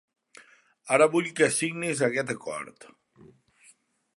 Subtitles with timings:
[0.95, 2.89] Ara vull que signis aquest acord.